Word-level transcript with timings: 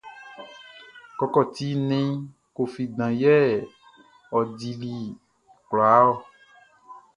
Kɔkɔti 1.17 1.67
nnɛn 1.77 2.09
Koffi 2.55 2.83
dan 2.97 3.13
yɛ 3.21 3.35
ɔ 4.37 4.39
dili 4.57 4.95
kwlaa 5.67 6.01
ɔ. 6.09 6.13